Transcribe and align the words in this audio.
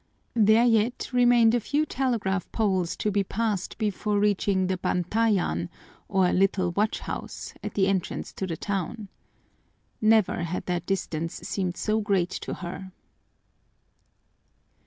There 0.33 0.65
yet 0.65 1.11
remained 1.13 1.53
a 1.53 1.59
few 1.59 1.85
telegraph 1.85 2.51
poles 2.51 2.97
to 2.97 3.11
be 3.11 3.23
passed 3.23 3.77
before 3.77 4.17
reaching 4.17 4.65
the 4.65 4.77
bantayan, 4.79 5.69
or 6.07 6.33
little 6.33 6.71
watch 6.71 7.01
house, 7.01 7.53
at 7.63 7.75
the 7.75 7.85
entrance 7.85 8.33
to 8.33 8.47
the 8.47 8.57
town. 8.57 9.09
Never 10.01 10.41
had 10.41 10.65
that 10.65 10.87
distance 10.87 11.35
seemed 11.35 11.77
so 11.77 12.01
great 12.01 12.31
to 12.31 12.55
her. 12.55 12.91